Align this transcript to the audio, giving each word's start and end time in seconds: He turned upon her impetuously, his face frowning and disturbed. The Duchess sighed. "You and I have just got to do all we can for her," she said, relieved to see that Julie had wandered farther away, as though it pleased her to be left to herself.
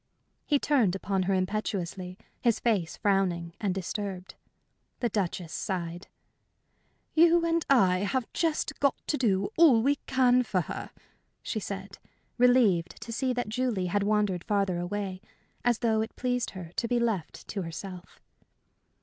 He 0.47 0.57
turned 0.57 0.95
upon 0.95 1.21
her 1.29 1.33
impetuously, 1.35 2.17
his 2.41 2.59
face 2.59 2.97
frowning 2.97 3.53
and 3.61 3.71
disturbed. 3.71 4.33
The 4.99 5.09
Duchess 5.09 5.53
sighed. 5.53 6.07
"You 7.13 7.45
and 7.45 7.63
I 7.69 7.99
have 7.99 8.25
just 8.33 8.79
got 8.79 8.95
to 9.05 9.15
do 9.15 9.51
all 9.57 9.83
we 9.83 9.97
can 10.07 10.41
for 10.41 10.61
her," 10.61 10.89
she 11.43 11.59
said, 11.59 11.99
relieved 12.39 12.99
to 12.99 13.13
see 13.13 13.31
that 13.33 13.49
Julie 13.49 13.85
had 13.93 14.01
wandered 14.01 14.43
farther 14.43 14.79
away, 14.79 15.21
as 15.63 15.77
though 15.85 16.01
it 16.01 16.15
pleased 16.15 16.49
her 16.57 16.71
to 16.77 16.87
be 16.87 16.99
left 16.99 17.47
to 17.49 17.61
herself. 17.61 18.23